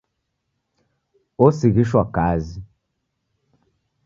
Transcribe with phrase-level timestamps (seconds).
[1.45, 2.59] Osighishwa kazi.